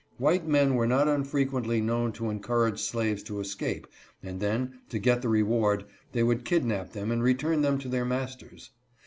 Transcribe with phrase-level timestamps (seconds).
[0.17, 3.85] White men were not unfrequently known to encourage slaves to escape,
[4.23, 8.03] and then, to get the reward, they would kidnap them and return them to their
[8.03, 8.71] masters.